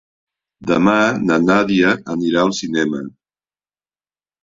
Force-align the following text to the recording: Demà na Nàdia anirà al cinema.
Demà 0.71 0.95
na 1.27 1.37
Nàdia 1.45 1.93
anirà 2.17 2.43
al 2.49 2.57
cinema. 2.65 3.07